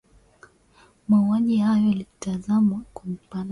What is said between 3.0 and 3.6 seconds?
upana sana